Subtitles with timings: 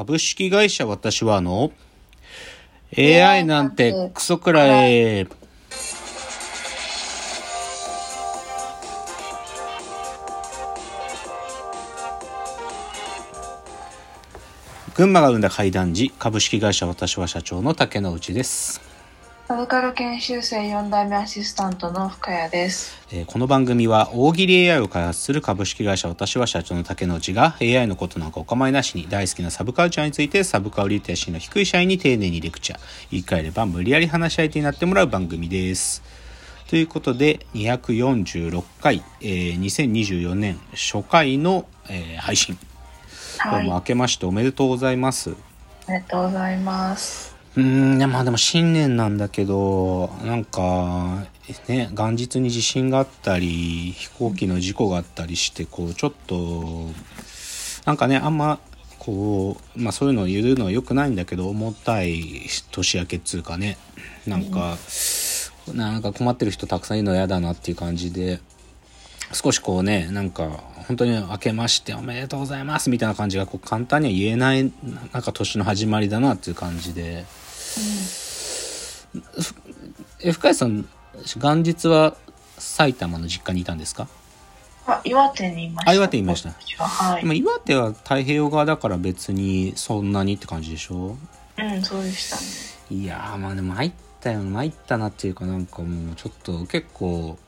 [0.00, 1.72] 株式会社私はの
[2.96, 5.26] AI なんてクソくらえ。
[14.94, 18.89] 群馬が生んだ怪談時株式会社私は社長の竹之内です。
[19.50, 22.96] サブカル研修生4代目アシスタントの深谷です。
[23.10, 36.04] えーこの番組は大喜利 AI を開発する株式会社私は社長の竹之内が AI のことなんかお構いなしに大好きなサブカルチャーについてサブカルリテラシーの低い社員に丁寧にレクチャー言い換えれば無理やり話し相手になってもらう番組です。
[36.68, 42.56] ということで246回、えー2024年初回の、えー配信
[43.44, 43.66] どはい。
[43.66, 45.30] うも明けましておめでとうございます。
[45.88, 47.39] ありがとうございます。
[47.56, 51.24] うーん、まあでも新年なんだけど、なんか、
[51.68, 56.88] ね、元日に地震があったり、飛行機の事故があったりして、こう、ちょっと、
[57.86, 58.60] なんかね、あんま、
[59.00, 63.78] こう、まあそういうのを言うのは良くないんだけど、重たい年明けっつうかね、
[64.26, 64.76] なんか、
[65.74, 68.40] なんか困ってる人たくさんいるの嫌だなっていう感じで、
[69.32, 70.48] 少しこうね、なんか、
[70.88, 74.72] 本当に明けましておめでとうございますみたいな感じがこう簡単には言えない、
[75.12, 77.24] なんか年の始まりだなっていう感じで。
[80.22, 80.88] え、深谷さん、
[81.36, 82.16] 元日は
[82.58, 84.08] 埼玉の実家にいたんですか？
[84.86, 85.90] あ、岩手にいました。
[85.90, 91.16] あ岩手にいました私は岩手は太平洋側だから別にそんなにって感じでしょ？
[91.58, 92.36] うん、そうでした
[92.94, 93.00] ね。
[93.00, 97.38] いやーまあでも参ったよ参ったなっていうかなんかもうちょっと結構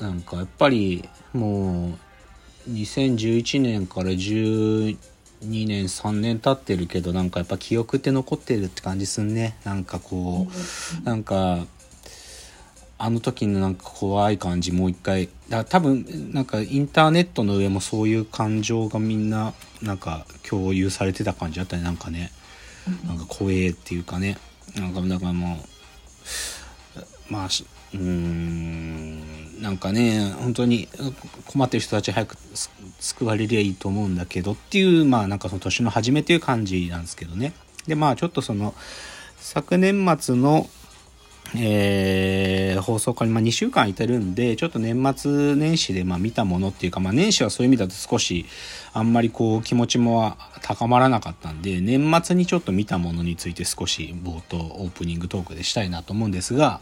[0.00, 1.98] なんかやっぱりも
[2.68, 4.96] う2011年から12
[5.40, 9.56] 年3年経ってるけどなんかやっぱ記憶って残ってるって感じすんね。
[9.64, 10.46] なんかこ
[11.00, 11.66] うなんか
[13.00, 15.28] あの時のなんか怖い感じもう一回。
[15.48, 21.82] だ多分なんかインターネットの上もそういう感情がみんななんか共有されてた感じあったね。
[21.82, 22.30] なんかね。
[23.06, 24.36] なんか怖えっていうかね。
[24.74, 29.07] なんかだからもうまあうーん。
[29.60, 30.88] なんかね本当に
[31.46, 32.36] 困ってる人たち早く
[33.00, 37.52] 救われりゃいいと思うんだけどっていうまあなんかその年の初めっていう感じなんですけどね。
[37.86, 38.74] でまあちょっとその
[39.36, 40.68] 昨年末の
[41.56, 42.58] えー
[42.88, 48.46] 放送から、まあ、2週間いてるんでちょっと年末年始でまあ見たものっていうか、まあ、年始はそういう意味だと少し
[48.92, 56.80] あんまりこう気持ちも高まらなかったんで年末にちょっと見たものについて少し冒頭オープニングトークでしたいなと思うんですが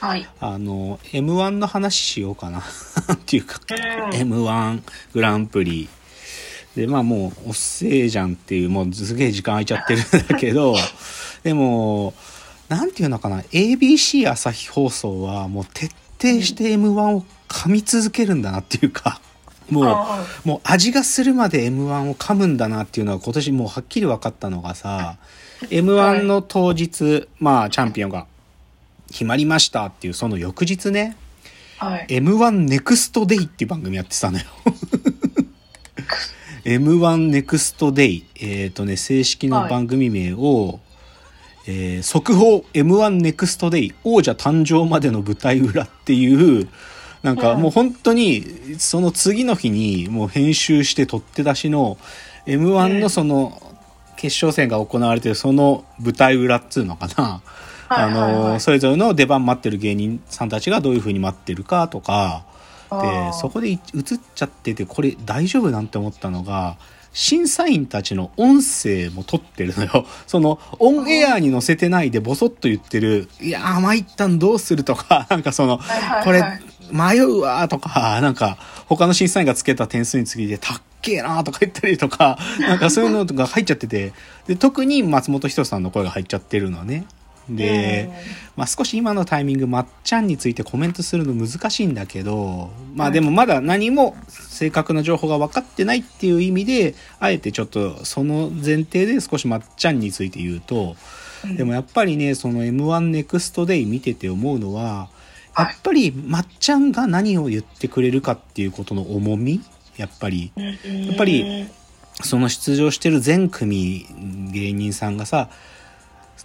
[0.00, 0.28] はい。
[0.40, 2.60] あの m 1の話しようかな。
[3.12, 3.60] っていうか
[4.10, 4.14] うん。
[4.14, 4.82] m 1
[5.12, 5.88] グランプリ。
[6.76, 10.76] でまあもうおっせえじゃんっていうもうすげえ時間空いちゃってるんだけど
[11.42, 12.14] でも
[12.68, 13.40] なんていうのかな。
[13.50, 15.86] ABC 朝日放送はもう徹
[16.20, 19.20] 底して m 1を噛み続けるんだなっていうか
[19.70, 25.16] もうあもう味がするまで m 1を噛むんだなっていうのは今年もうはっきり分かったのがさ
[25.70, 28.26] m 1の当日、まあチャンピオンが
[29.10, 31.16] 決まりましたっていうその翌日ね
[31.78, 32.06] はい。
[32.08, 34.44] M1 ネクストデイっていう番組やってたのよ。
[36.64, 38.24] M1 ネクストデイ。
[38.40, 40.80] えっ、とね、正式な番組名を、
[41.66, 46.68] えー速報 M1 ネクストデイ王者誕生までの舞台裏っていう、
[47.22, 51.98] なんかうんもう本当にその次の日にもう編集して取って出しの
[52.46, 53.60] M1 のその
[54.16, 57.42] 決勝戦が行われてるその舞台裏っつうのかな。
[57.88, 62.44] あの、それぞれの出番待ってる芸人さんたちがどういう風に待ってるかとか、
[62.90, 64.02] あでーそこでい映っ
[64.34, 66.76] ちゃっててこれ大丈夫なんて思ったのが
[67.12, 70.06] 審査員たちの音声も撮ってるのよ。
[70.26, 75.78] そのオンエアに載せてないでボソッと言ってる「いやー参ったんどうする?」とか なんかその
[76.24, 76.42] これ
[76.90, 78.56] 迷うわーとかなんか
[78.86, 84.12] 他の審査員がつけた点数についてたっけえなーとか言ったりとかなんかそういうのが入っちゃってて
[84.46, 87.04] で特に松本人志さんの声が入っちゃってるのね
[87.48, 88.10] で、
[88.56, 100.96] まあ、少し今のタイミングまっちゃんについてコメントするの難しいんだけどまあでもまだ何も正確な情報が分かってないっていう意味であえてちょっとその前提で少しまっちゃんについて言うと
[101.44, 101.56] うん。
[101.56, 105.08] でもやっぱりねその m 1ネクストデイ見てて思うのは
[105.56, 109.60] やっぱりまっちゃんが何を言ってくれるかっていうことの重み？
[109.96, 110.52] やっぱり。
[110.56, 111.66] ややっぱり
[112.22, 114.06] その出場してる全組
[114.52, 115.50] 芸人さんがさ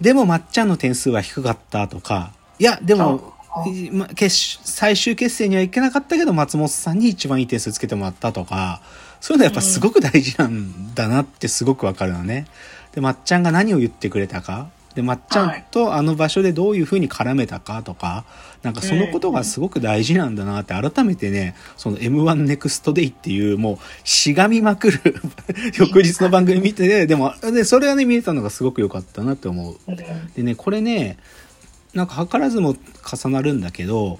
[0.00, 2.32] でもまっちゃんの点数は低かったとか。
[2.58, 3.34] いやでも
[4.14, 8.80] 決最終決戦にはいけなかったけど松本さんに一番いい点数つけてもらったとか。
[9.20, 12.46] そういうのやっぱすごく大事なんだなってすごくわかるのね。
[12.94, 18.24] でまっちゃんが何を言ってくれたかでまっちゃんとあの場所でどういうふうに絡めたかとか
[18.62, 25.00] なんかそのことがすごく大事なんだなって改めてねその m 1ネクストデイっていうもうしがみまくる
[25.78, 29.76] 翌日の番組見てでもでそれがね見えたのがすごく良かったなって思う。
[30.36, 31.18] でねこれね
[31.92, 34.18] なんか図らずも重なるんだけど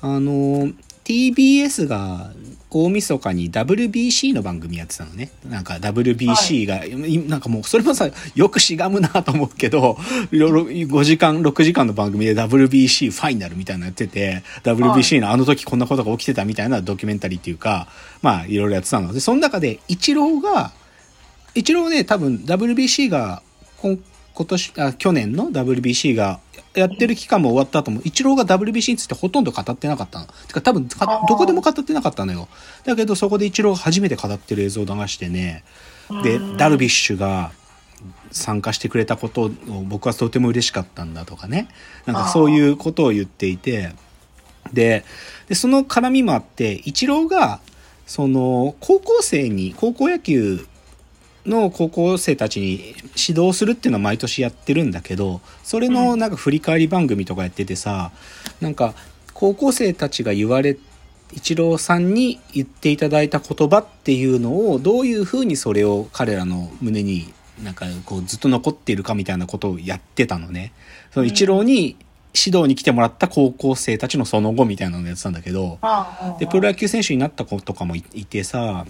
[0.00, 0.70] あの
[1.04, 2.32] TBS が
[2.70, 5.32] 大晦日に WBC の番組やってたのね。
[5.48, 9.94] なんか WBC が、はい、なんかもうそれもさ、よくしがむなと思うけど、
[10.30, 17.88] 5時間、6時間の番組で WBC ファイナルみたいなのやってて、WBC のあの時こんなことが起きてたみたいなドキュメンタリーっていうか、
[18.22, 19.12] まあいろいろやってたの。
[19.12, 20.72] で、その中でイチローが、
[21.56, 23.42] イチローね、多分 WBC が
[23.82, 23.98] 今
[24.46, 26.38] 年、あ、去年の WBC が
[26.74, 30.26] やってる期間も終わった後も、イチローが WBC についてほとんど語ってなかったの。
[30.26, 32.48] てか多分どこでも語ってなかったのよ。
[32.84, 35.64] だけどそこでイチローが初めて語ってる映像を流してね、
[36.22, 37.52] で、ダルビッシュが
[38.30, 39.50] 参加してくれたことを
[39.84, 41.68] 僕はとても嬉しかったんだとかね。
[42.06, 43.92] なんかそういうことを言っていて、
[44.72, 45.04] で、
[45.48, 47.60] でその絡みもあって、イチローが、
[48.06, 50.66] その、高校生に、高校野球
[51.46, 58.12] の高校生たちに指導するっていうのは毎年やってるんだけどそれのなんか振り返り番組とかやっててさ
[58.60, 58.94] なんか
[59.32, 60.76] 高校生たちが言われ
[61.32, 67.32] 一郎さんに言っていただいた言葉っていうのをどういうふうにそれを彼らの胸に
[67.62, 70.72] なんかこうずっと残っているかみたいなことをやってたのね。
[71.12, 71.96] その一郎に
[72.34, 75.78] 指導に来てもらった高校生たちのその後みたいなのをやってたんだけど、
[76.38, 78.86] で、プロ野球選手になった子とかもいてさ、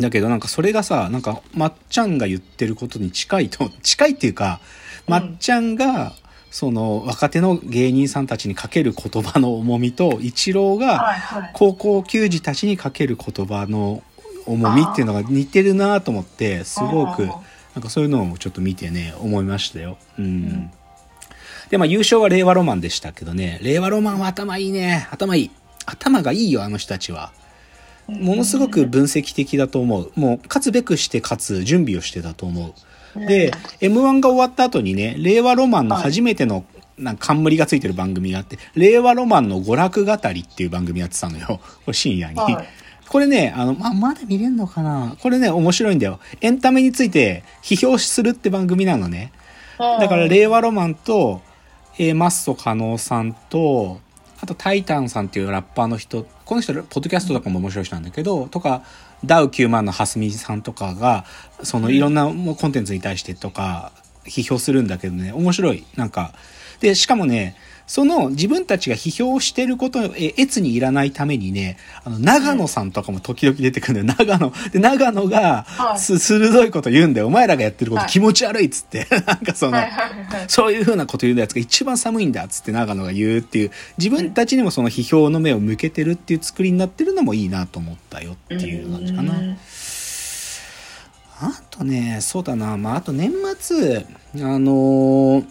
[0.00, 4.60] だけどなんかそれがさ、なんかまっちゃんが言ってることに近いと、 近いっていうか、
[5.06, 6.12] まっちゃんが、
[6.50, 14.02] その若手の芸人さんたちにかける言葉の重みと、一郎が高校球児たちにかける言葉の
[14.46, 19.98] 重みっていうのが似てるなと思って、すごく、なんかそういうのをちょっと見てね、思いましたよ。
[20.18, 20.70] うん。
[21.70, 25.06] で、まあ優勝は令和ロマンでしたけどね、令和ロマンは頭いいね。
[25.10, 25.50] 頭いい。
[25.86, 27.32] 頭がいいよ、あの人たちは。
[28.08, 30.12] ものすごく分析的だと思う。
[30.16, 32.74] もう、勝つべくして勝つ準備をしてたと思
[33.16, 33.26] う。
[33.26, 36.64] で、M1 が終わった後にね、令和ロマンの初めての、
[36.96, 41.60] なんか冠がついてる番組があって、令和ロマンの娯楽語りっていう番組やってたのよ。
[41.92, 42.38] 深夜に。
[42.38, 42.68] はい、
[43.08, 46.18] これね、あの、ままだ見れんのかなこれね、面白いんだよ。
[46.40, 49.32] エンタメについて批評するって番組なのね。
[49.78, 51.42] だから、令和ロマンと、
[51.98, 54.00] えー、マッソ加納さんと、
[54.40, 58.82] あと、タイタンさんっていうラッパーの人、この人、ポッドキャストとかも面白い人なんだけど、とか、
[59.24, 61.24] ダウ9万のハスミさんとかが、
[61.62, 63.92] そのいろんなコンテンツに対してとか、
[64.24, 65.84] 批評するんだけどね、面白い。
[65.96, 66.34] なんか、
[66.80, 67.56] で、しかもね、
[67.88, 74.18] その自分たちが批評してることを越にいらないためにね、あの、長野さんとかも時々出てくるんだよ。
[74.18, 74.52] 長野。
[74.70, 77.28] で、長野が、す、鋭いこと言うんだよ。
[77.28, 79.06] お前らがやってること気持ち悪いっつって。
[79.26, 79.78] なんかその、
[80.48, 89.56] そういうふうなこと言うやつが一番寒いんだっつって長野が言うっていう、自分たちにもその批評の目を向けてるっていう作りになってるのもいいなと思ったよっていう感じかな。
[91.40, 94.04] あとね、そうだな、まあ、あと年末、
[94.42, 95.44] あのー、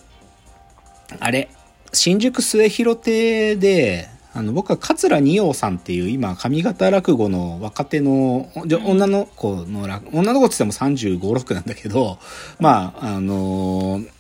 [1.20, 1.50] あれ、
[1.94, 8.50] 新宿末広亭で、あの、僕は桂二葉さんっていう今、上方落語の若手の、
[8.86, 9.82] 女の子の、
[10.14, 12.20] 女の子って言っても35、6なんだけど、
[12.60, 14.12] まあ、あのー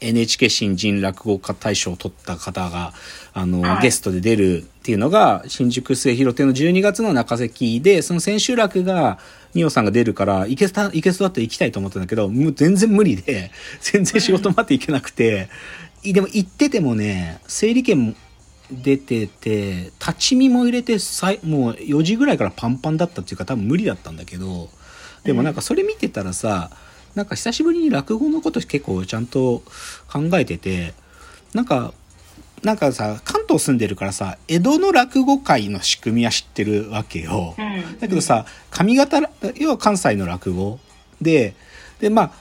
[0.00, 2.92] NHK 新人落語家大賞を取った方が、
[3.32, 9.18] あの、はい、ゲストで出るっていうのが、新宿末広亭の12月の中席で、その千秋楽が、
[9.54, 15.48] ニオさんが出るから、いけた、いけそうだって行きたいと思ったんだけど、もう全然無理で、全然仕事待って行けなくて、
[16.12, 18.14] でも行っててもね、整理券も
[18.70, 24.68] 出てて、立ち見も入れて、もう4時ぐらいからパンパンだったっていうか多分無理だったんだけど、
[25.24, 26.70] でもなんかそれ見てたらさ、
[27.14, 29.62] なんか久しぶりに落語のこと結構ちゃんと
[30.12, 30.94] 考えてて、
[31.54, 31.94] なんか、
[32.62, 37.54] なんかさ、関東住んでるからさ、江戸の落語界の仕組みは知ってるわけよ。
[38.00, 39.20] だけどさ、上方、
[39.56, 40.78] 要は関西の落語
[41.20, 41.54] で、
[42.00, 42.32] で、まあ、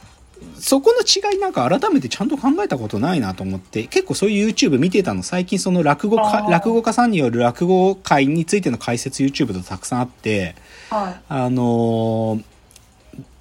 [0.59, 10.55] そこの違いなんか改めてちゃんと考えたことないなと思って、結構そういう YouTube 見てたの、最近その落語家、落語家さんによる落語界についての解説 YouTube とたくさんあって、
[10.89, 12.39] はい、あの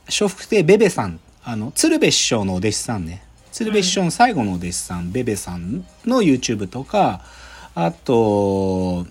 [0.09, 3.23] 笑福亭ベベさん、あの、鶴瓶師匠のお弟子さんね。
[3.53, 7.23] 鶴瓶師匠の最後のお弟子さん、ベベさんの YouTube とか、
[7.75, 9.07] あと、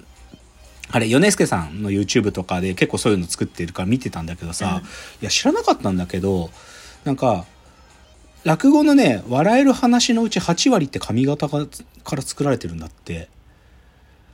[0.92, 4.86] あれ、米助さんの YouTube とかで結構そういうの作ってるから見てたんだけどさ、うん、い
[5.22, 6.52] や、知らなかったんだけど、
[7.04, 7.46] なんか、
[8.44, 11.66] 落語のね、笑える話のうち8割って髪型が
[12.04, 13.30] から作られてるんだって。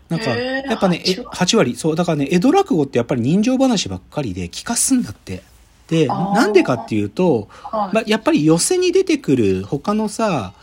[0.10, 1.76] なんか、やっぱね、8割。
[1.76, 5.44] そう、だからね、江戸落語ってやっぱり人情話ばっかりで聞かすんだって。
[5.88, 7.96] で、なんでかっていうと、はい。
[7.96, 10.54] まあ、やっぱり寄せに出てくる他のさ、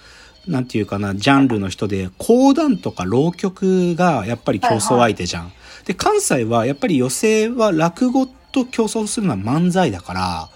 [0.48, 5.52] なんていうかな、ジャンルの人で、講談とか浪曲がやっぱり競争相手じゃん。
[5.84, 10.48] で、関西はやっぱり寄せは落語と競争するのは漫才だから、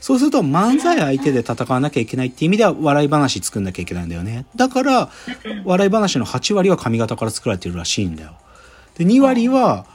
[0.00, 4.46] そうすると漫才相手で戦わなきゃいけないっていう意味では笑い話作んなきゃいけないんだよね。
[4.56, 5.10] だから、
[5.64, 8.32] 笑い話の8割は上方から作られてるらしいんだよ。
[8.96, 9.86] で、2割は、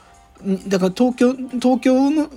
[0.45, 2.27] んだから東京、東京の、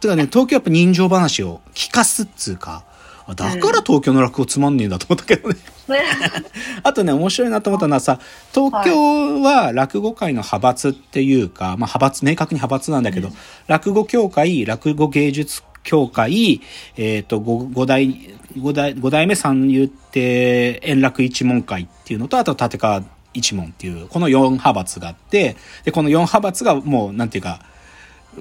[0.00, 2.84] てかね、東京やっぱ人情話を聞かすっつうか、
[3.26, 5.56] あだから東京の落語つまんねえんだと思ったけどね。
[5.88, 6.02] ね
[6.82, 8.18] あとね、面白いなと思ったのはさ、
[8.54, 13.30] 東京は落語界の派閥っていうか、まあ派閥、明確に派閥なんだけど、
[13.66, 16.60] 落語協会、落語芸術協会、
[16.98, 18.14] えっ、と、五五代、
[18.58, 23.02] 五代、五代目三遊亭円楽一門会っていうのと、あと立川
[23.32, 27.62] 一門っていう、この4派閥があって、で、この4派閥がもう、なんていうか、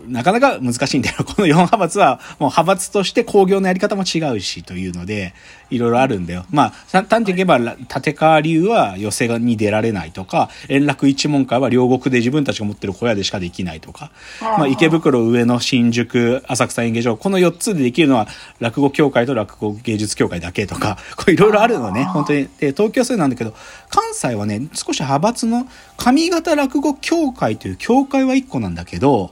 [0.08, 1.24] なかなか難しいんだよ。
[1.26, 5.34] この4派閥は、もう派閥として工業のやり方も違うし、というので、
[5.70, 6.46] いろいろあるんだよ。
[6.50, 18.28] まあ、さ単に言えば、立川流は寄せに出られないとか、円楽一門会は両国で自分たちが持ってる小屋でしかできないとか、まあ、池袋、上野、新宿、浅草演芸場、この4つでできるのは、
[18.60, 22.48] 落語協会と落語芸術協会だけとか、 これいろいろあるのね、本当に。
[22.60, 23.54] で、東京はそうなんだけど、
[23.90, 25.68] 関西はね、少し派閥の
[25.98, 29.32] 上方落語協会という協会は1個なんだけど、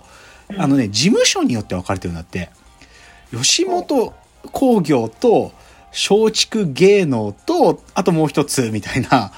[0.58, 2.50] あのね、事務所によって分かれてるんだって。
[3.32, 4.14] 吉本
[4.52, 5.52] 興業と
[5.92, 9.32] 松竹芸能と、あともう一つみたいな、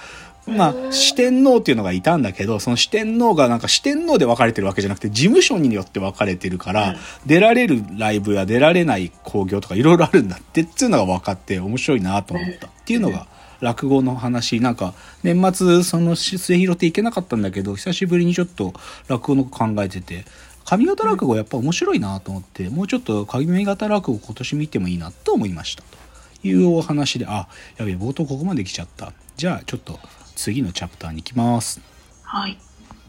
[0.48, 13.28] まあ、四天王っていうのがいたんだけど、その四天王がなんか四天王で分かれてるわけじゃなくて、事務所によって分かれてるから、うん出られるライブや出られない興行とかいろいろあるんだってっていうのが分かって面白いなと思ったっていうのが
[13.60, 14.60] 落語の話。
[14.60, 18.74] なんか、年末その末広って行けなかったんだけど、久しぶりにちょっと
[19.08, 20.26] 落語の考えてて、
[20.70, 25.98] 上方落語やっぱ面白いなと思って、もうちょっと上方落語今年見てもいいなと思いましたと
[26.44, 27.48] いうお話で、あ、
[27.78, 29.14] やべえ、冒頭ここまで来ちゃった。
[29.38, 29.98] じゃあちょっと
[30.36, 31.80] 次のチャプターに行きます。
[32.22, 32.58] はい。